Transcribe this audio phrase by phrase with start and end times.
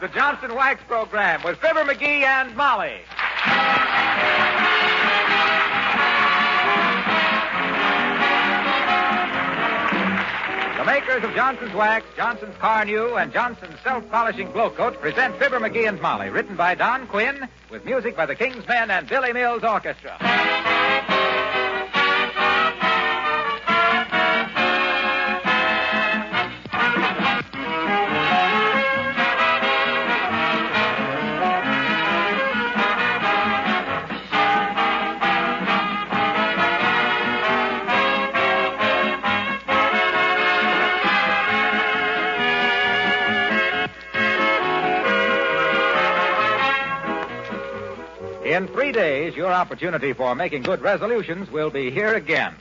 [0.00, 3.00] the Johnson Wax Program with Fibber McGee and Molly.
[10.78, 16.00] The makers of Johnson's Wax, Johnson's Carnu, and Johnson's Self-Polishing Glo-Coat present Fibber McGee and
[16.00, 20.16] Molly, written by Don Quinn, with music by the King's Men and Billy Mills Orchestra.
[49.28, 52.54] Days, your opportunity for making good resolutions will be here again.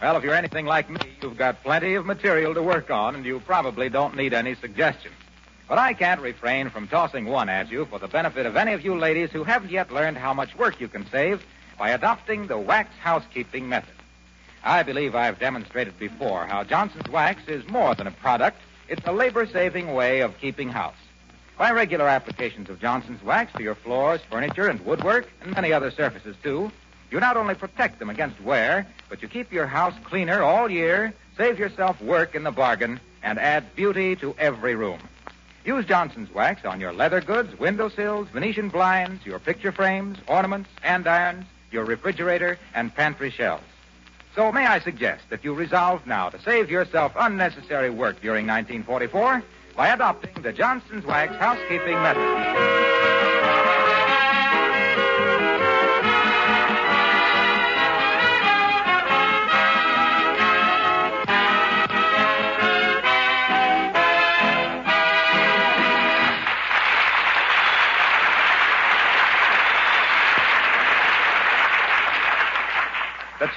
[0.00, 3.24] Well, if you're anything like me, you've got plenty of material to work on, and
[3.24, 5.14] you probably don't need any suggestions.
[5.68, 8.84] But I can't refrain from tossing one at you for the benefit of any of
[8.84, 11.44] you ladies who haven't yet learned how much work you can save
[11.78, 13.94] by adopting the wax housekeeping method.
[14.62, 18.58] I believe I've demonstrated before how Johnson's Wax is more than a product,
[18.88, 20.94] it's a labor saving way of keeping house.
[21.62, 25.92] By regular applications of Johnson's wax to your floors, furniture, and woodwork, and many other
[25.92, 26.72] surfaces, too,
[27.08, 31.14] you not only protect them against wear, but you keep your house cleaner all year,
[31.36, 34.98] save yourself work in the bargain, and add beauty to every room.
[35.64, 41.44] Use Johnson's wax on your leather goods, windowsills, Venetian blinds, your picture frames, ornaments, andirons,
[41.70, 43.62] your refrigerator, and pantry shelves.
[44.34, 49.44] So may I suggest that you resolve now to save yourself unnecessary work during 1944
[49.76, 52.81] by adopting the Johnson's Wax housekeeping method.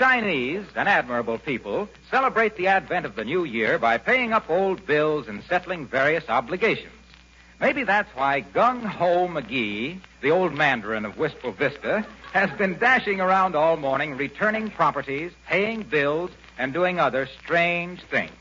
[0.06, 4.86] Chinese, an admirable people, celebrate the advent of the new year by paying up old
[4.86, 6.94] bills and settling various obligations.
[7.60, 13.20] Maybe that's why Gung Ho McGee, the old mandarin of Wistful Vista, has been dashing
[13.20, 16.30] around all morning returning properties, paying bills,
[16.60, 18.32] and doing other strange things.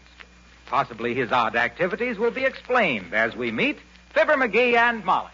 [0.67, 3.79] Possibly his odd activities will be explained as we meet
[4.13, 5.31] Fibber McGee and Molly.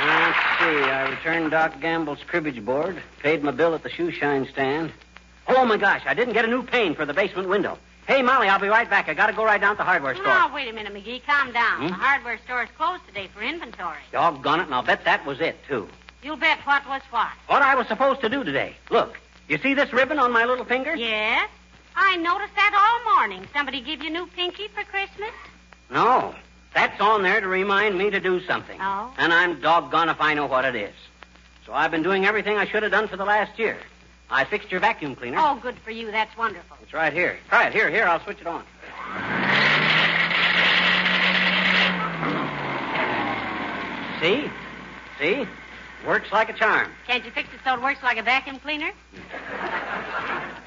[0.00, 0.57] Let's see.
[0.76, 4.92] I returned Doc Gamble's cribbage board, paid my bill at the shoe shine stand.
[5.46, 7.78] Oh, my gosh, I didn't get a new pane for the basement window.
[8.06, 9.08] Hey, Molly, I'll be right back.
[9.08, 10.26] I gotta go right down to the hardware store.
[10.26, 11.24] Now, wait a minute, McGee.
[11.24, 11.80] Calm down.
[11.80, 11.86] Hmm?
[11.88, 13.98] The hardware store is closed today for inventory.
[14.12, 15.88] Doggone it, and I'll bet that was it, too.
[16.22, 17.28] You'll bet what was what.
[17.46, 18.74] What I was supposed to do today.
[18.90, 19.18] Look,
[19.48, 20.94] you see this ribbon on my little finger?
[20.94, 21.48] Yes?
[21.96, 23.46] I noticed that all morning.
[23.52, 25.32] Somebody give you a new pinky for Christmas?
[25.90, 26.34] No.
[26.74, 28.78] That's on there to remind me to do something.
[28.80, 29.12] Oh?
[29.18, 30.94] And I'm doggone if I know what it is.
[31.66, 33.78] So I've been doing everything I should have done for the last year.
[34.30, 35.38] I fixed your vacuum cleaner.
[35.40, 36.10] Oh, good for you.
[36.10, 36.76] That's wonderful.
[36.82, 37.38] It's right here.
[37.48, 37.72] Try it.
[37.72, 38.64] Here, here, I'll switch it on.
[44.20, 44.50] See?
[45.18, 45.48] See?
[46.06, 46.90] Works like a charm.
[47.06, 48.92] Can't you fix it so it works like a vacuum cleaner?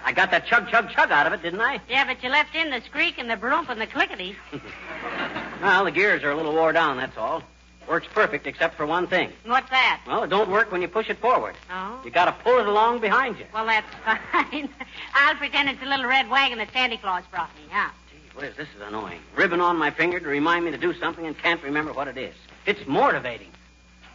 [0.03, 1.79] I got that chug, chug, chug out of it, didn't I?
[1.87, 4.35] Yeah, but you left in the squeak and the broomp and the clickety.
[5.61, 7.43] Well, the gears are a little wore down, that's all.
[7.87, 9.31] Works perfect except for one thing.
[9.45, 10.01] What's that?
[10.07, 11.55] Well, it don't work when you push it forward.
[11.69, 11.99] Oh?
[12.05, 13.45] You gotta pull it along behind you.
[13.53, 13.87] Well, that's
[14.31, 14.69] fine.
[15.13, 17.89] I'll pretend it's a little red wagon that Santa Claus brought me, huh?
[18.09, 19.19] Gee whiz, this is annoying.
[19.35, 22.17] Ribbon on my finger to remind me to do something and can't remember what it
[22.17, 22.35] is.
[22.65, 23.51] It's mortivating.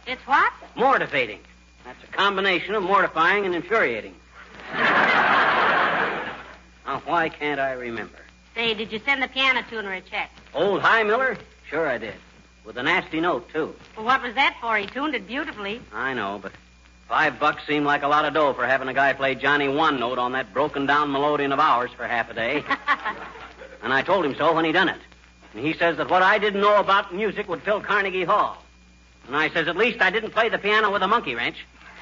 [0.05, 0.51] It's what?
[0.75, 1.39] Mortivating.
[1.85, 4.15] That's a combination of mortifying and infuriating.
[4.73, 6.31] now,
[7.05, 8.17] why can't I remember?
[8.57, 10.31] Say, did you send the piano tuner a check?
[10.55, 11.37] Old High Miller?
[11.69, 12.15] Sure I did.
[12.65, 13.75] With a nasty note, too.
[13.95, 14.75] Well, what was that for?
[14.77, 15.79] He tuned it beautifully.
[15.93, 16.53] I know, but
[17.07, 19.99] five bucks seemed like a lot of dough for having a guy play Johnny One
[19.99, 22.63] Note on that broken down melodeon of ours for half a day.
[23.83, 25.01] and I told him so when he done it.
[25.53, 28.57] And he says that what I didn't know about music would fill Carnegie Hall.
[29.27, 31.63] And I says, at least I didn't play the piano with a monkey wrench.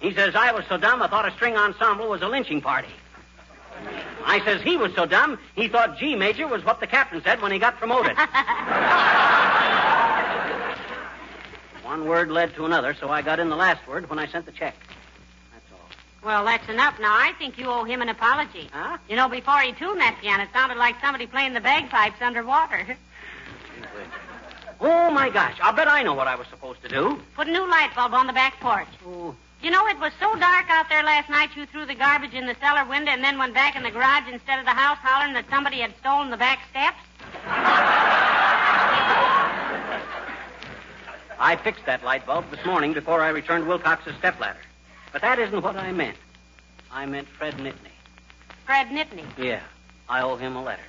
[0.00, 2.88] he says, I was so dumb I thought a string ensemble was a lynching party.
[4.24, 7.40] I says he was so dumb he thought G major was what the captain said
[7.42, 8.16] when he got promoted.
[11.84, 14.46] One word led to another, so I got in the last word when I sent
[14.46, 14.74] the check.
[15.52, 15.88] That's all.
[16.24, 16.98] Well, that's enough.
[16.98, 18.68] Now, I think you owe him an apology.
[18.72, 18.98] Huh?
[19.08, 22.96] You know, before he tuned that piano, it sounded like somebody playing the bagpipes underwater.
[24.80, 25.56] Oh, my gosh.
[25.62, 27.18] I'll bet I know what I was supposed to do.
[27.36, 28.88] Put a new light bulb on the back porch.
[29.06, 29.34] Oh,
[29.64, 32.46] You know, it was so dark out there last night you threw the garbage in
[32.46, 35.32] the cellar window and then went back in the garage instead of the house hollering
[35.32, 36.98] that somebody had stolen the back steps?
[41.38, 44.60] I fixed that light bulb this morning before I returned Wilcox's stepladder.
[45.12, 46.18] But that isn't what I meant.
[46.92, 47.94] I meant Fred Nitney.
[48.66, 49.24] Fred Nitney.
[49.38, 49.62] Yeah,
[50.10, 50.82] I owe him a letter.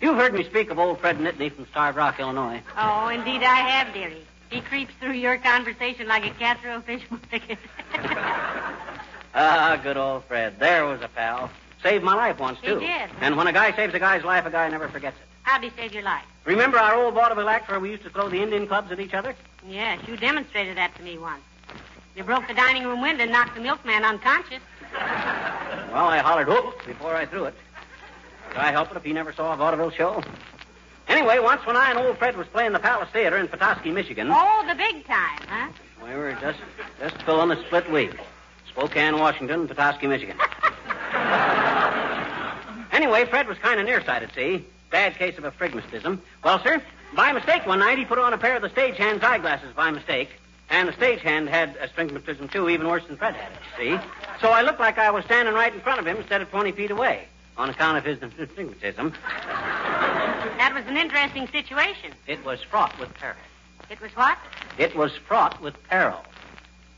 [0.00, 2.62] You've heard me speak of old Fred Nitney from Starved Rock, Illinois.
[2.74, 4.24] Oh, indeed I have, dearie.
[4.50, 7.58] He creeps through your conversation like a cat through a fish market.
[9.34, 10.58] ah, good old Fred.
[10.58, 11.50] There was a pal.
[11.82, 12.78] Saved my life once, too.
[12.78, 13.10] He did.
[13.20, 15.26] And when a guy saves a guy's life, a guy never forgets it.
[15.42, 16.24] How'd he save your life?
[16.44, 19.14] Remember our old vaudeville act where we used to throw the Indian clubs at each
[19.14, 19.34] other?
[19.66, 21.42] Yes, you demonstrated that to me once.
[22.16, 24.62] You broke the dining room window and knocked the milkman unconscious.
[25.88, 27.54] Well, I hollered whoop before I threw it.
[28.50, 30.22] Could I help it if he never saw a vaudeville show?
[31.08, 34.28] Anyway, once when I and old Fred was playing the Palace Theater in Petoskey, Michigan.
[34.30, 35.68] Oh, the big time, huh?
[36.04, 36.58] We were just
[37.00, 38.12] just filling a split week.
[38.68, 40.36] Spokane, Washington, Petoskey, Michigan.
[42.92, 44.64] anyway, Fred was kind of nearsighted, see?
[44.90, 46.20] Bad case of astigmatism.
[46.44, 46.82] Well, sir,
[47.14, 50.28] by mistake one night he put on a pair of the stagehand's eyeglasses by mistake.
[50.70, 53.98] And the stagehand had astigmatism, too, even worse than Fred had it, see?
[54.42, 56.72] So I looked like I was standing right in front of him instead of 20
[56.72, 57.26] feet away
[57.58, 59.12] on account of his astigmatism.
[60.56, 62.12] That was an interesting situation.
[62.26, 63.36] It was fraught with peril.
[63.90, 64.38] It was what?
[64.78, 66.20] It was fraught with peril.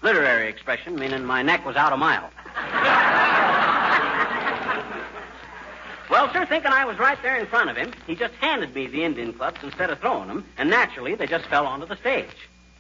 [0.02, 2.30] Literary expression, meaning my neck was out a mile.
[6.10, 8.86] well, sir, thinking I was right there in front of him, he just handed me
[8.86, 12.28] the Indian clubs instead of throwing them, and naturally they just fell onto the stage.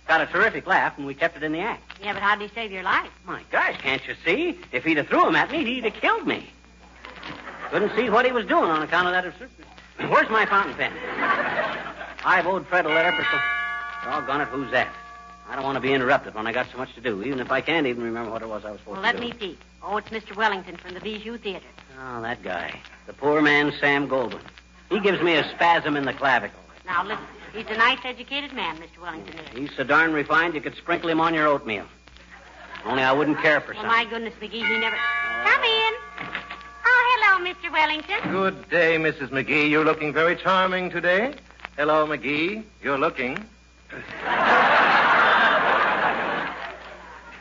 [0.08, 1.82] Got a terrific laugh, and we kept it in the act.
[2.02, 3.10] Yeah, but how'd he save your life?
[3.26, 4.58] My gosh, can't you see?
[4.72, 6.50] If he'd have threw them at me, he'd have killed me.
[7.70, 10.10] Couldn't see what he was doing on account of that.
[10.10, 10.92] Where's my fountain pen?
[12.24, 13.40] I've owed Fred a letter for some.
[14.04, 14.88] Doggone it, who's that?
[15.48, 17.50] I don't want to be interrupted when I got so much to do, even if
[17.50, 19.02] I can't even remember what it was I was supposed to.
[19.02, 19.58] Well, let me peek.
[19.82, 20.36] Oh, it's Mr.
[20.36, 21.66] Wellington from the Bijou Theater.
[22.00, 22.78] Oh, that guy.
[23.06, 24.40] The poor man, Sam Goldwyn.
[24.90, 26.58] He gives me a spasm in the clavicle.
[26.86, 27.24] Now, listen.
[27.52, 29.02] He's a nice, educated man, Mr.
[29.02, 29.58] Wellington is.
[29.58, 31.84] He's so darn refined you could sprinkle him on your oatmeal.
[32.84, 33.88] Only I wouldn't care for Well, some.
[33.90, 34.96] my goodness, McGee, he never...
[35.44, 35.92] Come in.
[37.40, 37.72] Hello, Mr.
[37.72, 38.32] Wellington.
[38.32, 39.30] Good day, Mrs.
[39.30, 39.70] McGee.
[39.70, 41.32] You're looking very charming today.
[41.74, 42.62] Hello, McGee.
[42.82, 43.42] You're looking.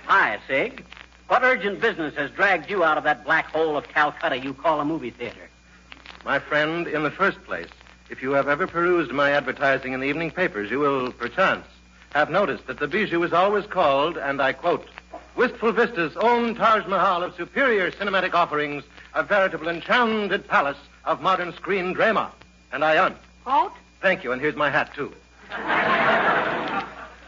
[0.05, 0.85] Hi, Sig.
[1.27, 4.79] What urgent business has dragged you out of that black hole of Calcutta you call
[4.79, 5.49] a movie theater?
[6.23, 7.67] My friend, in the first place,
[8.09, 11.65] if you have ever perused my advertising in the evening papers, you will, perchance,
[12.11, 14.87] have noticed that the Bijou is always called, and I quote,
[15.39, 18.83] Wistful Vista's own Taj Mahal of superior cinematic offerings,
[19.15, 22.29] a veritable enchanted palace of modern screen drama.
[22.73, 23.15] And I un.
[23.45, 23.71] Quote?
[24.01, 25.13] Thank you, and here's my hat, too.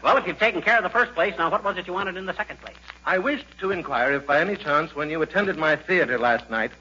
[0.02, 2.18] Well, if you've taken care of the first place, now what was it you wanted
[2.18, 2.76] in the second place?
[3.06, 6.72] I wished to inquire if by any chance, when you attended my theater last night,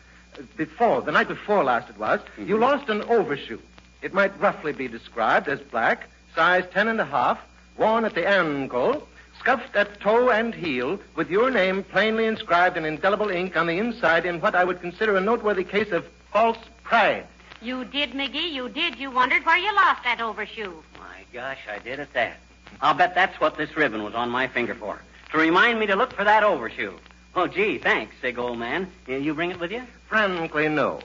[0.57, 2.49] before, the night before last it was, mm-hmm.
[2.49, 3.59] you lost an overshoe.
[4.01, 7.39] It might roughly be described as black, size ten and a half,
[7.77, 9.07] worn at the ankle,
[9.41, 13.77] scuffed at toe and heel, with your name plainly inscribed in indelible ink on the
[13.79, 17.25] inside in what I would consider a noteworthy case of false pride.
[17.61, 18.51] You did, McGee.
[18.51, 18.97] You did.
[18.99, 20.73] You wondered where you lost that overshoe.
[20.99, 22.37] My gosh, I did at that.
[22.81, 25.01] I'll bet that's what this ribbon was on my finger for.
[25.31, 26.93] To remind me to look for that overshoe.
[27.35, 28.91] Oh, gee, thanks, Sig, old man.
[29.07, 29.83] You- You bring it with you?
[30.07, 31.01] Frankly, no.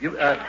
[0.00, 0.42] You, uh,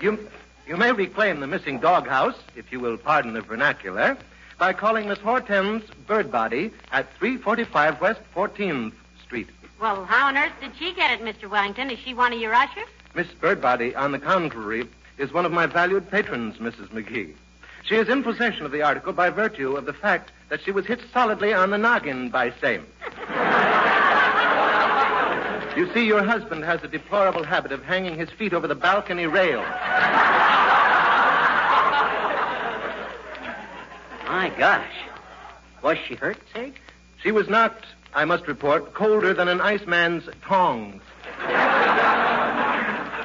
[0.00, 0.28] you,
[0.66, 4.16] you may reclaim the missing doghouse, if you will pardon the vernacular,
[4.58, 8.92] by calling Miss Hortense Birdbody at 345 West 14th
[9.24, 9.48] Street.
[9.80, 11.48] Well, how on earth did she get it, Mr.
[11.48, 11.90] Wellington?
[11.90, 12.88] Is she one of your ushers?
[13.14, 16.88] Miss Birdbody, on the contrary, is one of my valued patrons, Mrs.
[16.88, 17.34] McGee.
[17.84, 20.86] She is in possession of the article by virtue of the fact that she was
[20.86, 22.84] hit solidly on the noggin by same.
[25.76, 29.26] you see, your husband has a deplorable habit of hanging his feet over the balcony
[29.26, 29.64] rail.
[34.28, 34.92] My gosh.
[35.82, 36.78] Was she hurt, Sig?
[37.22, 41.02] She was knocked, I must report, colder than an iceman's tongs.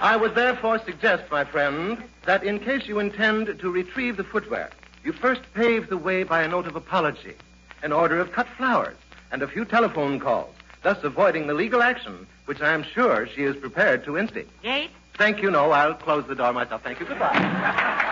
[0.05, 4.69] I would therefore suggest, my friend, that in case you intend to retrieve the footwear,
[5.03, 7.35] you first pave the way by a note of apology,
[7.81, 8.97] an order of cut flowers,
[9.31, 13.43] and a few telephone calls, thus avoiding the legal action which I am sure she
[13.43, 14.61] is prepared to instigate.
[14.61, 14.91] Gate?
[15.17, 16.81] Thank you, no, I'll close the door myself.
[16.81, 17.05] Thank you.
[17.05, 18.09] Goodbye.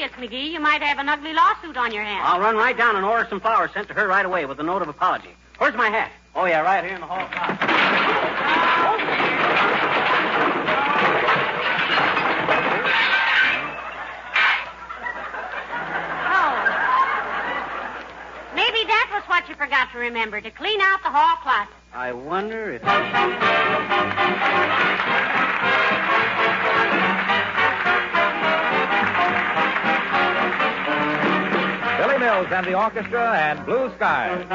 [0.00, 0.50] serious, McGee.
[0.50, 2.24] You might have an ugly lawsuit on your hands.
[2.26, 4.62] I'll run right down and order some flowers sent to her right away with a
[4.62, 5.30] note of apology.
[5.58, 6.10] Where's my hat?
[6.34, 7.28] Oh, yeah, right here in the hall.
[16.32, 16.56] Oh.
[18.54, 21.74] Maybe that was what you forgot to remember to clean out the hall closet.
[21.92, 23.89] I wonder if.
[32.52, 34.46] And the orchestra and Blue Skies.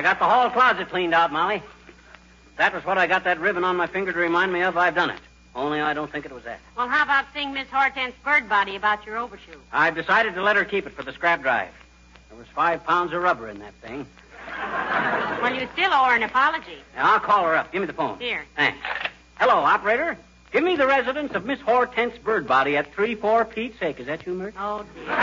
[0.00, 1.62] I got the hall closet cleaned out, Molly.
[2.56, 4.78] That was what I got that ribbon on my finger to remind me of.
[4.78, 5.20] I've done it.
[5.54, 6.58] Only I don't think it was that.
[6.74, 9.58] Well, how about seeing Miss Hortense Birdbody about your overshoe?
[9.70, 11.68] I've decided to let her keep it for the scrap drive.
[12.30, 14.06] There was five pounds of rubber in that thing.
[15.42, 16.78] Well, you still owe her an apology.
[16.96, 17.70] Now, I'll call her up.
[17.70, 18.18] Give me the phone.
[18.18, 18.46] Here.
[18.56, 18.78] Thanks.
[19.38, 20.16] Hello, operator.
[20.50, 24.00] Give me the residence of Miss Hortense Birdbody at 3-4 Pete's Sake.
[24.00, 24.54] Is that you, Myrt?
[24.58, 25.14] Oh, dear.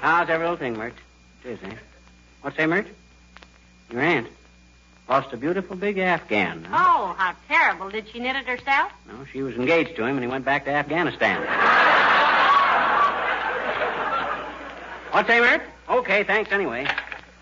[0.00, 0.94] How's every little thing, Myrt?
[1.44, 1.74] Is, eh?
[2.44, 2.86] What's that, Myrt?
[3.90, 4.26] Your aunt.
[5.08, 6.62] Lost a beautiful big Afghan.
[6.64, 6.76] huh?
[6.78, 7.88] Oh, how terrible.
[7.88, 8.92] Did she knit it herself?
[9.08, 11.40] No, she was engaged to him, and he went back to Afghanistan.
[15.10, 15.62] What's that, Myrt?
[15.88, 16.86] Okay, thanks anyway.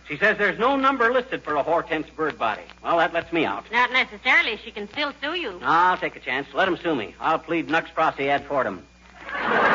[0.06, 2.62] She says there's no number listed for a Hortense Birdbody.
[2.84, 3.64] Well, that lets me out.
[3.72, 4.56] Not necessarily.
[4.64, 5.58] She can still sue you.
[5.64, 6.46] I'll take a chance.
[6.54, 7.16] Let him sue me.
[7.18, 8.84] I'll plead nux prosi ad fortem.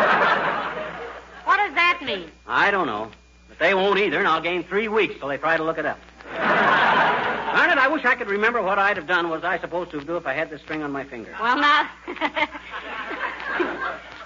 [1.44, 2.30] What does that mean?
[2.46, 3.10] I don't know.
[3.60, 6.00] They won't either, and I'll gain three weeks till they try to look it up.
[6.34, 9.30] Darn it, I wish I could remember what I'd have done.
[9.30, 11.34] Was I supposed to do if I had this string on my finger?
[11.42, 11.90] Well, now.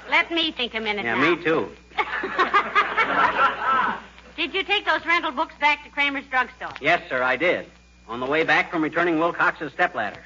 [0.09, 1.35] Let me think a minute Yeah, now.
[1.35, 1.71] me too.
[4.35, 6.71] Did you take those rental books back to Kramer's drugstore?
[6.81, 7.67] Yes, sir, I did.
[8.09, 10.19] On the way back from returning Wilcox's stepladder.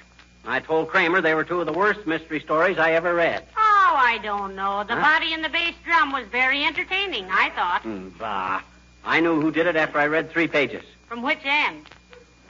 [0.48, 3.44] I told Kramer they were two of the worst mystery stories I ever read.
[3.58, 4.84] Oh, I don't know.
[4.84, 5.02] The Huh?
[5.20, 7.82] body and the bass drum was very entertaining, I thought.
[7.82, 8.62] Hmm, bah.
[9.06, 10.84] I knew who did it after I read three pages.
[11.08, 11.86] From which end?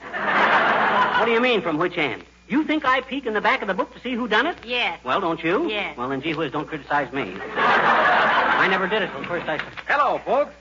[0.00, 2.24] What do you mean, from which end?
[2.48, 4.56] You think I peek in the back of the book to see who done it?
[4.64, 5.00] Yes.
[5.04, 5.68] Well, don't you?
[5.68, 5.96] Yes.
[5.96, 7.34] Well, then, gee whiz, don't criticize me.
[7.56, 9.58] I never did it till first I...
[9.88, 10.54] Hello, folks.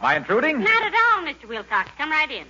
[0.00, 0.60] Am I intruding?
[0.60, 1.48] Not at all, Mr.
[1.48, 1.90] Wilcox.
[1.96, 2.46] Come right in.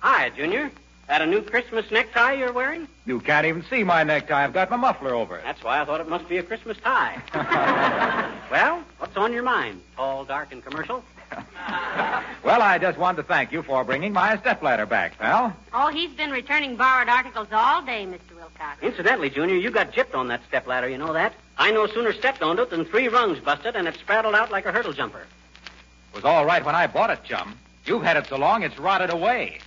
[0.00, 0.70] Hi, Junior.
[1.08, 2.88] That a new Christmas necktie you're wearing?
[3.06, 4.44] You can't even see my necktie.
[4.44, 5.44] I've got my muffler over it.
[5.44, 7.20] That's why I thought it must be a Christmas tie.
[8.50, 9.82] well, what's on your mind?
[9.96, 11.04] Tall, dark, and commercial?
[12.44, 15.54] well, I just wanted to thank you for bringing my stepladder back, pal.
[15.72, 18.36] Oh, he's been returning borrowed articles all day, Mr.
[18.36, 18.82] Wilcox.
[18.82, 21.34] Incidentally, Junior, you got gypped on that step ladder, you know that?
[21.56, 24.66] I no sooner stepped on it than three rungs busted and it spraddled out like
[24.66, 25.20] a hurdle jumper.
[25.20, 27.58] It was all right when I bought it, chum.
[27.86, 29.58] You've had it so long it's rotted away.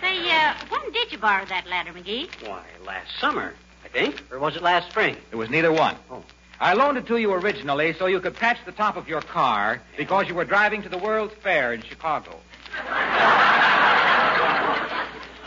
[0.00, 2.28] Say, uh, when did you borrow that ladder, McGee?
[2.46, 3.54] Why, last summer,
[3.84, 4.20] I think.
[4.32, 5.16] Or was it last spring?
[5.30, 5.96] It was neither one.
[6.10, 6.24] Oh.
[6.62, 9.82] I loaned it to you originally so you could patch the top of your car
[9.96, 12.38] because you were driving to the World's Fair in Chicago.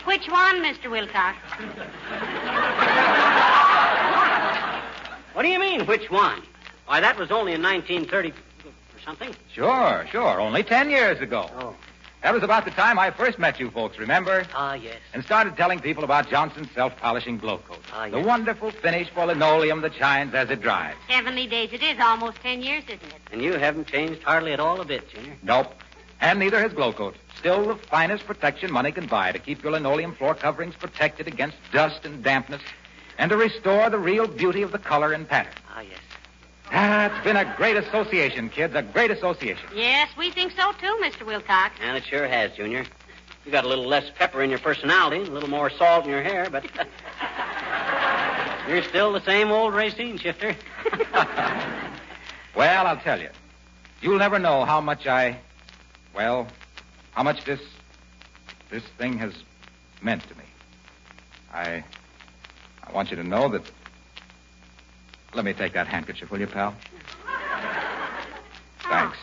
[0.04, 0.90] Which one, Mr.
[0.90, 1.38] Wilcox?
[5.32, 6.42] What do you mean, which one?
[6.84, 9.34] Why, that was only in 1930 or something.
[9.50, 10.38] Sure, sure.
[10.38, 11.48] Only ten years ago.
[11.58, 11.74] Oh.
[12.26, 14.44] That was about the time I first met you folks, remember?
[14.52, 14.96] Ah, yes.
[15.14, 17.78] And started telling people about Johnson's self-polishing Glo-Coat.
[17.92, 20.96] Ah, The wonderful finish for linoleum that shines as it dries.
[21.06, 21.72] Heavenly days.
[21.72, 23.20] It is almost ten years, isn't it?
[23.30, 25.36] And you haven't changed hardly at all a bit, Junior.
[25.44, 25.72] Nope.
[26.20, 27.14] And neither has Glo-Coat.
[27.38, 31.56] Still the finest protection money can buy to keep your linoleum floor coverings protected against
[31.70, 32.62] dust and dampness
[33.18, 35.52] and to restore the real beauty of the color and pattern.
[35.72, 36.00] Ah, yes.
[36.70, 39.68] That's been a great association, kids, a great association.
[39.74, 41.24] Yes, we think so too, Mr.
[41.24, 41.76] Wilcox.
[41.80, 42.84] And it sure has, Junior.
[43.44, 46.22] You got a little less pepper in your personality, a little more salt in your
[46.22, 46.64] hair, but
[48.68, 50.56] you're still the same old Racine shifter.
[52.56, 53.28] Well, I'll tell you.
[54.00, 55.38] You'll never know how much I,
[56.14, 56.48] well,
[57.12, 57.60] how much this,
[58.70, 59.34] this thing has
[60.00, 60.44] meant to me.
[61.52, 61.84] I,
[62.82, 63.70] I want you to know that.
[65.36, 66.74] Let me take that handkerchief, will you, pal?
[68.88, 69.18] Thanks.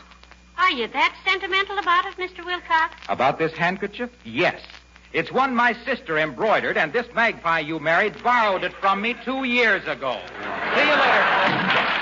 [0.60, 2.46] Are you that sentimental about it, Mr.
[2.46, 2.94] Wilcox?
[3.10, 4.12] About this handkerchief?
[4.24, 4.62] Yes.
[5.12, 9.44] It's one my sister embroidered, and this magpie you married borrowed it from me two
[9.44, 10.22] years ago.
[10.76, 11.94] See you later, folks.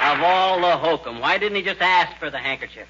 [0.00, 2.88] Of all the hokum, why didn't he just ask for the handkerchief?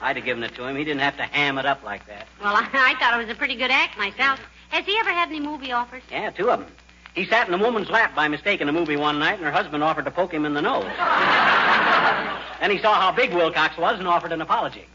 [0.00, 0.76] I'd have given it to him.
[0.76, 2.28] He didn't have to ham it up like that.
[2.40, 4.40] Well, I, I thought it was a pretty good act myself.
[4.70, 6.02] Has he ever had any movie offers?
[6.10, 6.70] Yeah, two of them.
[7.14, 9.50] He sat in a woman's lap by mistake in a movie one night, and her
[9.50, 10.84] husband offered to poke him in the nose.
[12.60, 14.86] then he saw how big Wilcox was and offered an apology.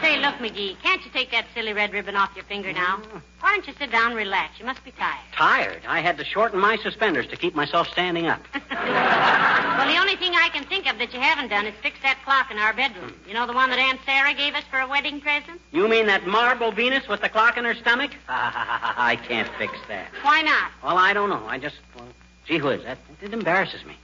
[0.00, 2.98] Say, look, McGee, can't you take that silly red ribbon off your finger now?
[2.98, 3.22] Mm.
[3.40, 4.58] Why don't you sit down and relax?
[4.58, 5.24] You must be tired.
[5.32, 5.82] Tired.
[5.86, 8.40] I had to shorten my suspenders to keep myself standing up.
[8.70, 10.13] well, the only
[10.54, 13.12] can think of that you haven't done is fix that clock in our bedroom.
[13.26, 15.60] You know the one that Aunt Sarah gave us for a wedding present?
[15.72, 18.12] You mean that marble Venus with the clock in her stomach?
[18.28, 20.06] I can't fix that.
[20.22, 20.70] Why not?
[20.82, 21.44] Well, I don't know.
[21.48, 22.06] I just, well,
[22.46, 23.96] gee whiz, that, it embarrasses me.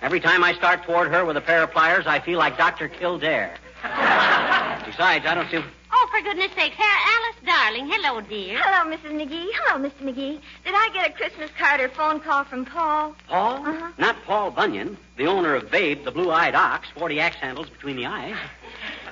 [0.00, 2.88] Every time I start toward her with a pair of pliers, I feel like Dr.
[2.88, 3.54] Kildare.
[3.82, 5.62] Besides, I don't see.
[6.12, 6.76] For goodness sakes.
[6.76, 7.88] Here, Alice, darling.
[7.90, 8.60] Hello, dear.
[8.62, 9.12] Hello, Mrs.
[9.12, 9.48] McGee.
[9.54, 10.02] Hello, Mr.
[10.02, 10.40] McGee.
[10.62, 13.16] Did I get a Christmas card or phone call from Paul?
[13.28, 13.66] Paul?
[13.66, 13.92] Uh-huh.
[13.96, 18.04] Not Paul Bunyan, the owner of Babe, the blue-eyed ox, 40 axe handles between the
[18.04, 18.36] eyes.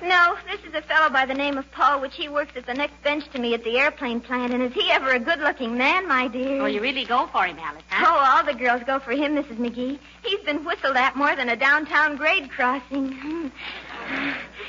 [0.02, 2.74] No, this is a fellow by the name of Paul, which he works at the
[2.74, 4.52] next bench to me at the airplane plant.
[4.52, 6.60] And is he ever a good-looking man, my dear?
[6.60, 8.04] Oh, you really go for him, Alice, huh?
[8.08, 9.56] Oh, all the girls go for him, Mrs.
[9.56, 9.98] McGee.
[10.22, 13.52] He's been whistled at more than a downtown grade crossing.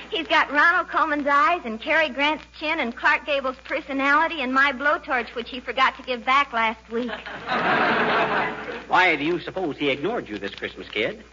[0.09, 4.73] He's got Ronald Colman's eyes and Cary Grant's chin and Clark Gable's personality and my
[4.73, 7.11] blowtorch, which he forgot to give back last week.
[8.89, 11.23] Why do you suppose he ignored you this Christmas, kid?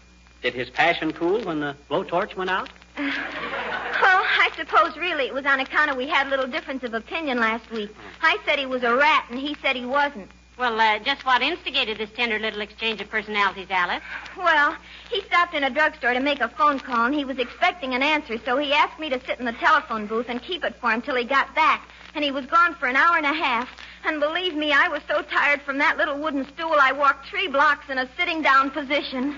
[0.41, 2.69] Did his passion cool when the blowtorch went out?
[4.01, 6.93] Well, I suppose really it was on account of we had a little difference of
[6.93, 7.93] opinion last week.
[8.21, 10.31] I said he was a rat, and he said he wasn't.
[10.59, 14.03] Well, uh, just what instigated this tender little exchange of personalities, Alice?
[14.37, 14.75] Well,
[15.09, 18.03] he stopped in a drugstore to make a phone call, and he was expecting an
[18.03, 20.91] answer, so he asked me to sit in the telephone booth and keep it for
[20.91, 21.87] him till he got back.
[22.13, 23.69] And he was gone for an hour and a half.
[24.03, 27.47] And believe me, I was so tired from that little wooden stool, I walked three
[27.47, 29.37] blocks in a sitting down position.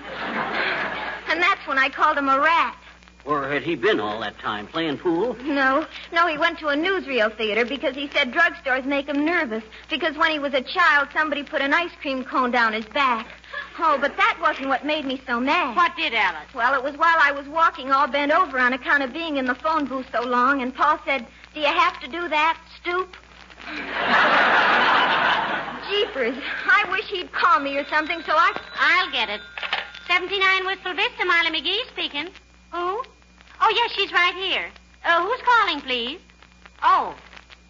[1.28, 2.81] And that's when I called him a rat.
[3.24, 4.68] Where had he been all that time?
[4.68, 5.36] Playing pool?
[5.44, 9.64] No, no, he went to a newsreel theater because he said drugstores make him nervous.
[9.90, 13.28] Because when he was a child, somebody put an ice cream cone down his back.
[13.78, 15.76] Oh, but that wasn't what made me so mad.
[15.76, 16.52] What did, Alice?
[16.54, 19.46] Well, it was while I was walking all bent over on account of being in
[19.46, 22.58] the phone booth so long, and Paul said, Do you have to do that?
[22.82, 23.16] Stoop?
[25.90, 26.36] Jeepers.
[26.66, 28.60] I wish he'd call me or something so I.
[28.76, 29.42] I'll get it.
[30.08, 32.30] 79 Wistful Vista, Miley McGee speaking.
[32.72, 33.04] Who?
[33.62, 34.65] Oh, yes, she's right here.
[35.06, 36.19] Uh, who's calling, please?
[36.84, 37.15] Oh,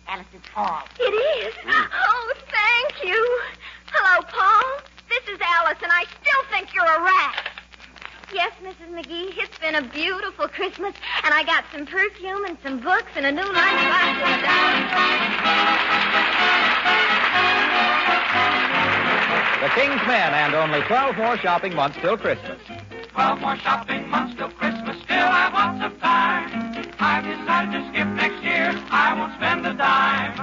[0.07, 0.83] Alice, it's Paul.
[0.99, 1.53] It is.
[1.67, 3.39] Oh, thank you.
[3.91, 4.81] Hello, Paul.
[5.09, 7.47] This is Alice, and I still think you're a rat.
[8.33, 8.89] Yes, Mrs.
[8.95, 13.25] McGee, it's been a beautiful Christmas, and I got some perfume and some books and
[13.25, 15.21] a new lunchbox.
[19.61, 22.59] The King's Men and only 12 more shopping months till Christmas.
[23.13, 24.70] Twelve more shopping months till Christmas.
[29.11, 30.39] I won't spend a dime.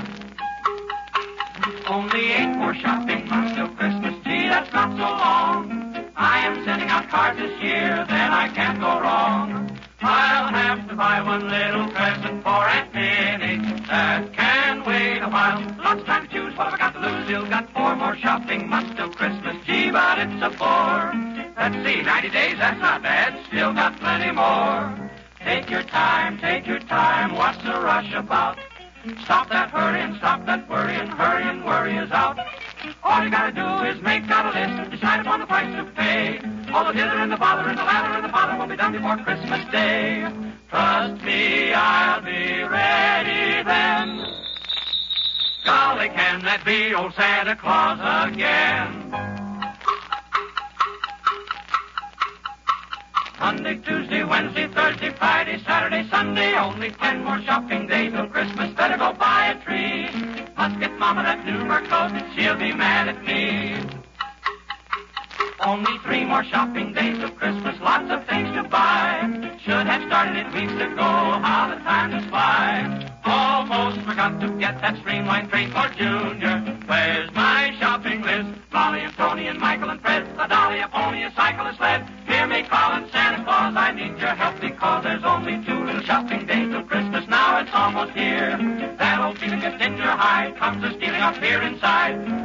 [1.86, 4.12] Only eight more shopping months till Christmas.
[4.24, 6.12] Gee, that's not so long.
[6.14, 8.04] I am sending out cards this year.
[8.06, 9.74] Then I can't go wrong.
[10.02, 13.56] I'll have to buy one little present for Aunt Minnie.
[13.88, 15.64] That can wait a while.
[15.78, 16.54] Lots of time to choose.
[16.54, 17.24] What have I got to lose?
[17.24, 19.56] Still got four more shopping months till Christmas.
[19.64, 21.16] Gee, but it's a bore.
[21.56, 23.32] Let's see, 90 days, that's not bad.
[23.46, 25.07] Still got plenty more.
[25.48, 27.34] Take your time, take your time.
[27.34, 28.58] What's the rush about?
[29.24, 31.06] Stop that hurrying, stop that worrying.
[31.06, 32.38] Hurry and worry is out.
[33.02, 34.90] All you gotta do is make out a list.
[34.90, 36.38] Decide upon the price to pay.
[36.70, 38.92] All the hither and the bother and the lather and the bother will be done
[38.92, 40.30] before Christmas Day.
[40.68, 44.20] Trust me, I'll be ready then.
[45.64, 47.98] Golly, can that be old Santa Claus
[48.30, 49.37] again?
[53.40, 56.54] Monday, Tuesday, Wednesday, Thursday, Friday, Saturday, Sunday.
[56.54, 58.74] Only ten more shopping days till Christmas.
[58.74, 60.10] Better go buy a tree.
[60.56, 62.10] Must get Mama that new fur coat.
[62.34, 63.78] She'll be mad at me.
[65.60, 67.78] Only three more shopping days till Christmas.
[67.80, 69.22] Lots of things to buy.
[69.62, 71.38] Should have started it weeks ago.
[71.46, 73.08] How the time does fly.
[73.24, 76.47] Almost forgot to get that streamlined train for Junior.
[90.18, 92.37] Just in your hide comes a stealing up here inside.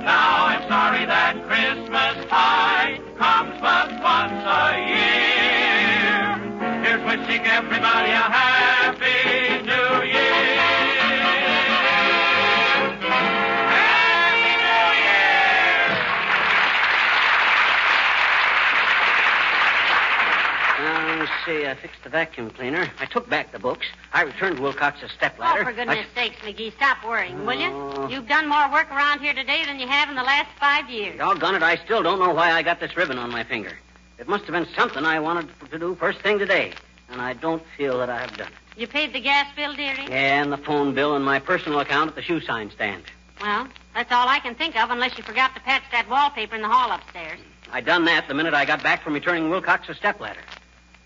[21.48, 21.70] Uh.
[21.70, 22.90] I fixed the vacuum cleaner.
[23.00, 23.86] I took back the books.
[24.14, 25.62] I returned Wilcox's Oh, stepladder.
[25.62, 28.08] Oh, for goodness sakes, McGee, stop worrying, will Oh.
[28.10, 28.16] you?
[28.16, 31.18] You've done more work around here today than you have in the last five years.
[31.18, 33.72] Doggone it, I still don't know why I got this ribbon on my finger.
[34.18, 36.72] It must have been something I wanted to do first thing today,
[37.10, 38.80] and I don't feel that I have done it.
[38.80, 40.06] You paid the gas bill, dearie?
[40.10, 43.04] Yeah, and the phone bill and my personal account at the shoe sign stand.
[43.42, 46.62] Well, that's all I can think of, unless you forgot to patch that wallpaper in
[46.62, 47.40] the hall upstairs.
[47.72, 50.40] I done that the minute I got back from returning Wilcox's stepladder.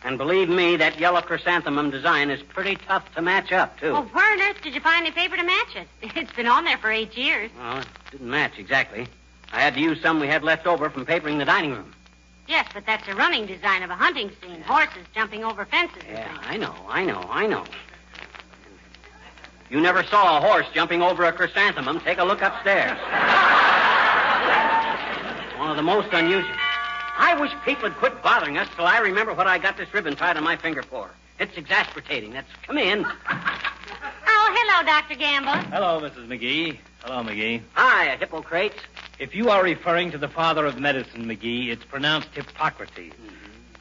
[0.04, 3.88] And believe me, that yellow chrysanthemum design is pretty tough to match up, too.
[3.88, 5.88] Oh, well, where on earth did you find any paper to match it?
[6.16, 7.50] It's been on there for eight years.
[7.58, 9.08] Well, it didn't match exactly.
[9.52, 11.94] I had to use some we had left over from papering the dining room.
[12.48, 14.62] Yes, but that's a running design of a hunting scene.
[14.62, 16.28] Horses jumping over fences Yeah.
[16.42, 17.64] I know, I know, I know.
[19.70, 22.00] You never saw a horse jumping over a chrysanthemum.
[22.02, 22.98] Take a look upstairs.
[25.58, 26.56] One of the most unusual.
[27.18, 30.16] I wish people would quit bothering us till I remember what I got this ribbon
[30.16, 31.10] tied on my finger for.
[31.40, 32.32] It's exasperating.
[32.32, 33.06] That's come in.
[33.06, 35.16] Oh, hello, Dr.
[35.16, 35.52] Gamble.
[35.72, 36.28] Hello, Mrs.
[36.28, 36.78] McGee.
[37.04, 37.62] Hello, McGee.
[37.74, 38.80] Hi, Hippocrates.
[39.20, 43.16] If you are referring to the father of medicine, McGee, it's pronounced Hippocrates.
[43.16, 43.30] Hmm.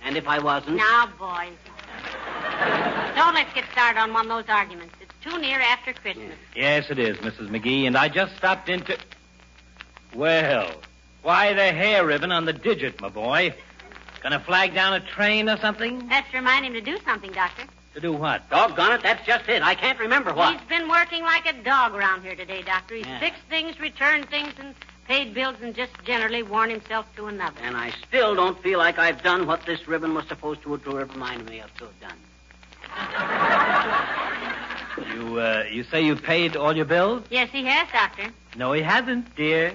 [0.04, 0.76] And if I wasn't?
[0.76, 1.52] Now, boys.
[3.16, 4.94] Don't let's get started on one of those arguments.
[5.00, 6.32] It's too near after Christmas.
[6.54, 7.48] Yes, it is, Mrs.
[7.48, 8.96] McGee, and I just stopped into.
[10.14, 10.70] Well,
[11.26, 13.52] why the hair ribbon on the digit, my boy?
[14.22, 16.06] Gonna flag down a train or something?
[16.06, 17.64] That's to remind him to do something, Doctor.
[17.94, 18.48] To do what?
[18.48, 19.60] Doggone it, that's just it.
[19.60, 20.52] I can't remember what.
[20.60, 22.94] He's been working like a dog around here today, Doctor.
[22.94, 23.18] He's Yeah.
[23.18, 24.72] fixed things, returned things, and
[25.08, 27.58] paid bills, and just generally worn himself to another.
[27.60, 30.90] And I still don't feel like I've done what this ribbon was supposed to, to
[30.90, 32.18] remind me of to have done.
[35.14, 37.22] You, uh, you say you paid all your bills?
[37.30, 38.30] Yes, he has, Doctor.
[38.56, 39.74] No, he hasn't, dear.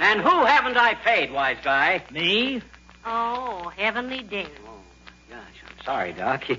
[0.00, 2.02] And who haven't I paid, wise guy?
[2.10, 2.62] Me?
[3.04, 4.46] Oh, heavenly day.
[4.66, 6.48] Oh, my gosh, I'm sorry, Doc.
[6.48, 6.56] You,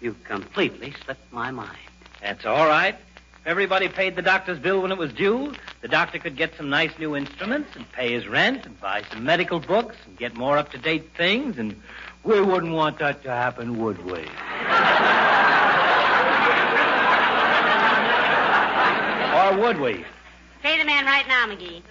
[0.00, 1.76] you completely slipped my mind.
[2.22, 2.94] That's all right.
[2.94, 6.70] If everybody paid the doctor's bill when it was due, the doctor could get some
[6.70, 10.56] nice new instruments and pay his rent and buy some medical books and get more
[10.56, 11.74] up to date things, and
[12.22, 14.12] we wouldn't want that to happen, would we?
[19.34, 20.04] or would we?
[20.62, 21.82] Pay the man right now, McGee.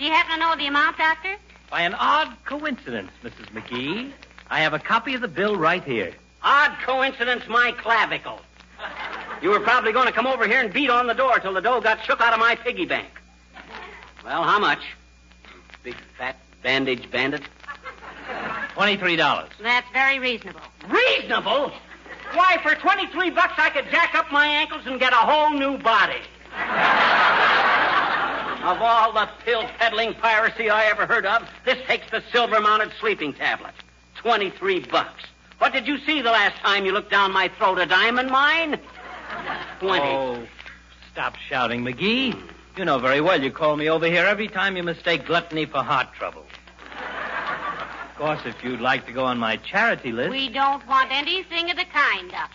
[0.00, 1.36] Do you happen to know the amount, Doctor?
[1.70, 3.50] By an odd coincidence, Mrs.
[3.52, 4.10] McGee,
[4.48, 6.14] I have a copy of the bill right here.
[6.42, 8.40] Odd coincidence, my clavicle.
[9.42, 11.60] You were probably going to come over here and beat on the door till the
[11.60, 13.08] dough got shook out of my piggy bank.
[14.24, 14.80] Well, how much?
[15.82, 17.42] Big fat bandage bandit.
[18.72, 19.50] Twenty-three dollars.
[19.60, 20.62] That's very reasonable.
[20.88, 21.72] Reasonable?
[22.32, 25.76] Why, for 23 bucks, I could jack up my ankles and get a whole new
[25.76, 26.22] body.
[28.62, 32.92] Of all the pill peddling piracy I ever heard of, this takes the silver mounted
[33.00, 33.72] sleeping tablet.
[34.16, 35.24] 23 bucks.
[35.58, 37.78] What did you see the last time you looked down my throat?
[37.78, 38.78] A diamond mine?
[39.80, 40.04] 20.
[40.04, 40.46] Oh,
[41.12, 42.38] stop shouting, McGee.
[42.76, 45.82] You know very well you call me over here every time you mistake gluttony for
[45.82, 46.44] heart trouble.
[48.10, 50.30] Of course, if you'd like to go on my charity list.
[50.30, 52.54] We don't want anything of the kind, Doctor.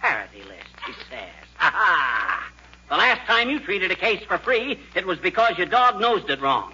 [0.00, 1.46] Charity list, he says.
[1.56, 2.50] Ha ha!
[2.88, 6.30] The last time you treated a case for free, it was because your dog nosed
[6.30, 6.72] it wrong.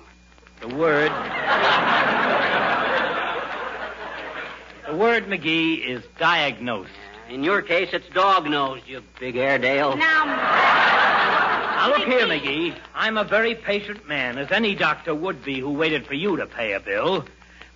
[0.61, 1.11] The word.
[4.87, 6.91] the word, McGee, is diagnosed.
[7.31, 9.97] In your case, it's dog nosed, you big Airedale.
[9.97, 12.77] Now, Now, look here, McGee.
[12.95, 16.47] I'm a very patient man, as any doctor would be who waited for you to
[16.47, 17.25] pay a bill.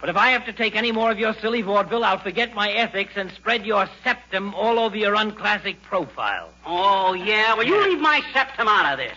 [0.01, 2.71] But if I have to take any more of your silly vaudeville, I'll forget my
[2.71, 6.51] ethics and spread your septum all over your unclassic profile.
[6.67, 7.55] Oh, yeah?
[7.55, 9.17] Well, you leave my septum out of this.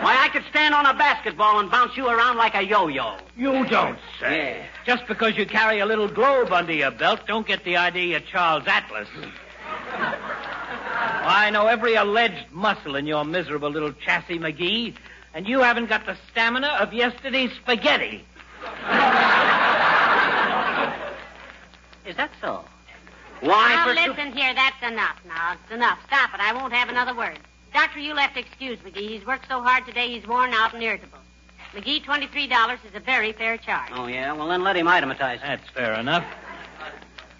[0.00, 3.16] Why, I could stand on a basketball and bounce you around like a yo-yo.
[3.36, 4.64] You don't say.
[4.84, 8.20] Just because you carry a little globe under your belt, don't get the idea you're
[8.20, 9.08] Charles Atlas.
[9.70, 14.94] I know every alleged muscle in your miserable little chassis, McGee,
[15.34, 18.24] and you haven't got the stamina of yesterday's spaghetti.
[22.08, 22.64] Is that so?
[23.40, 24.54] Why, Now, for listen here.
[24.54, 25.20] That's enough.
[25.26, 25.98] Now, it's enough.
[26.06, 26.40] Stop it.
[26.40, 27.38] I won't have another word.
[27.74, 29.10] Doctor, you'll have to excuse McGee.
[29.10, 31.18] He's worked so hard today, he's worn out and irritable.
[31.74, 33.90] McGee, $23 is a very fair charge.
[33.92, 34.32] Oh, yeah?
[34.32, 35.18] Well, then let him itemize.
[35.18, 36.24] That's fair enough.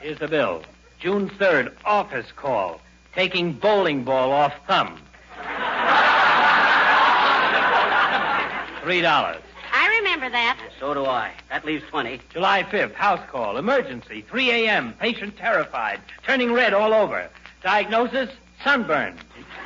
[0.01, 0.65] Here's the bill.
[1.01, 2.83] June 3rd, office call.
[3.15, 5.01] Taking bowling ball off thumb.
[8.83, 9.43] Three dollars.
[9.73, 10.59] I remember that.
[10.79, 11.33] So do I.
[11.51, 12.21] That leaves 20.
[12.33, 13.57] July 5th, house call.
[13.57, 14.25] Emergency.
[14.29, 14.93] 3 a.m.
[14.95, 16.01] Patient terrified.
[16.25, 17.29] Turning red all over.
[17.63, 18.31] Diagnosis,
[18.63, 19.17] sunburn.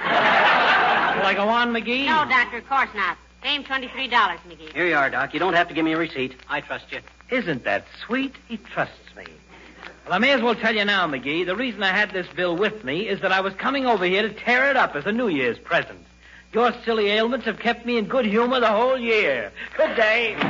[0.00, 2.06] Shall I go on, McGee?
[2.06, 3.18] No, Doctor, of course not.
[3.42, 4.72] Same $23, McGee.
[4.72, 5.34] Here you are, Doc.
[5.34, 6.34] You don't have to give me a receipt.
[6.48, 7.00] I trust you.
[7.30, 8.34] Isn't that sweet?
[8.48, 9.24] He trusts me.
[10.04, 11.44] Well, I may as well tell you now, McGee.
[11.44, 14.22] The reason I had this bill with me is that I was coming over here
[14.22, 15.98] to tear it up as a New Year's present.
[16.52, 19.50] Your silly ailments have kept me in good humor the whole year.
[19.74, 20.36] Good day.
[20.36, 20.44] Well,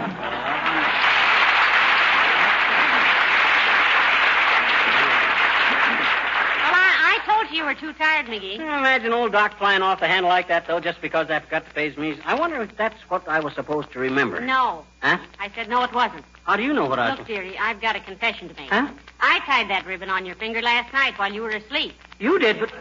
[6.75, 8.57] I, I told you you were too tired, McGee.
[8.57, 11.71] Imagine old Doc flying off the handle like that, though, just because I forgot to
[11.73, 12.19] pay his means.
[12.25, 14.41] I wonder if that's what I was supposed to remember.
[14.41, 14.85] No.
[15.03, 15.19] Huh?
[15.39, 16.25] I said no, it wasn't.
[16.43, 17.19] How do you know what I was...
[17.21, 18.71] Look, dearie, I've got a confession to make.
[18.71, 18.89] Huh?
[19.21, 22.59] I tied that ribbon on your finger last night while you were asleep You did,
[22.59, 22.73] but...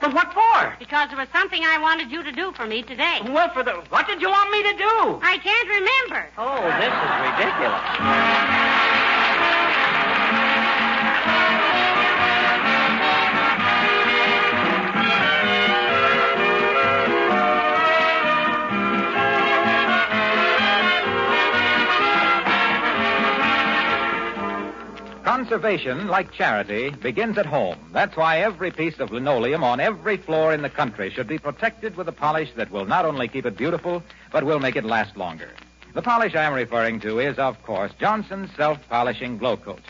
[0.00, 0.50] But what for?
[0.90, 3.20] because there was something I wanted you to do for me today.
[3.28, 3.72] Well, for the...
[3.90, 5.20] What did you want me to do?
[5.22, 6.26] I can't remember.
[6.36, 8.59] Oh, this is ridiculous.
[25.40, 27.78] Conservation, like charity, begins at home.
[27.92, 31.96] That's why every piece of linoleum on every floor in the country should be protected
[31.96, 35.16] with a polish that will not only keep it beautiful, but will make it last
[35.16, 35.48] longer.
[35.94, 39.80] The polish I'm referring to is, of course, Johnson's self-polishing Glo-Coat.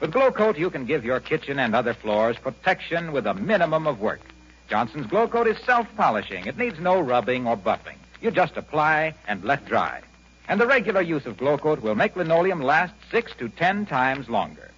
[0.00, 4.00] With Glo-Coat, you can give your kitchen and other floors protection with a minimum of
[4.00, 4.22] work.
[4.68, 6.46] Johnson's Glo-Coat is self-polishing.
[6.46, 7.98] It needs no rubbing or buffing.
[8.20, 10.00] You just apply and let dry.
[10.48, 14.72] And the regular use of Glo-Coat will make linoleum last six to ten times longer.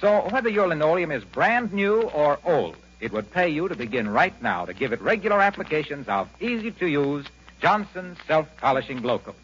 [0.00, 4.08] So whether your linoleum is brand new or old, it would pay you to begin
[4.08, 7.26] right now to give it regular applications of easy to use
[7.60, 9.36] Johnson's self-polishing Glo-Coat.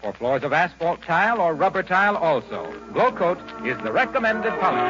[0.00, 4.82] For floors of asphalt tile or rubber tile also, Glo-Coat is the recommended polish.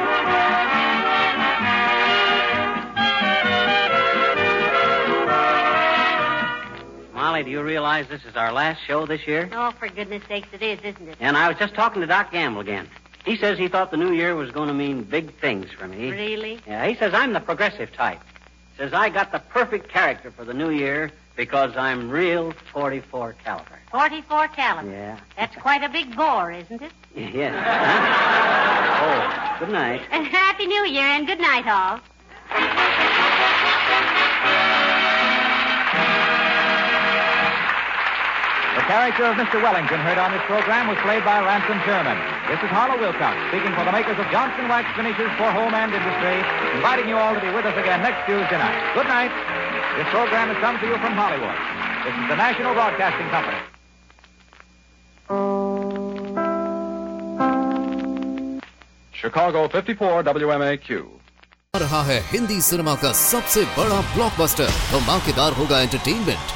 [7.13, 9.49] Molly, do you realize this is our last show this year?
[9.51, 11.17] Oh, for goodness sakes, it is, isn't it?
[11.19, 12.87] And I was just talking to Doc Gamble again.
[13.27, 16.09] He says he thought the new year was going to mean big things for me.
[16.11, 16.59] Really?
[16.65, 18.21] Yeah, he says I'm the progressive type.
[18.77, 23.79] Says I got the perfect character for the new year because I'm real 44 caliber.
[23.91, 24.89] 44 caliber.
[24.89, 25.19] Yeah.
[25.35, 26.91] That's quite a big bore, isn't it?
[27.15, 27.53] yes.
[27.53, 29.03] Huh?
[29.03, 30.03] Oh, good night.
[30.09, 30.25] And
[30.57, 31.99] Happy New Year and good night, all.
[38.92, 39.56] character of Mr.
[39.62, 42.18] Wellington heard on this program was played by Ransom Sherman.
[42.52, 45.88] This is Harlow Wilcox, speaking for the makers of Johnson Wax Finishes for Home and
[45.88, 46.36] Industry,
[46.76, 48.76] inviting you all to be with us again next Tuesday night.
[48.92, 49.32] Good night.
[49.96, 51.56] This program has come to you from Hollywood.
[52.04, 53.60] This is the National Broadcasting Company.
[59.12, 60.88] Chicago 54 WMAQ.
[61.74, 66.55] आ रहा है Hindi cinema का सबसे बड़ा blockbuster धमाकेदार होगा entertainment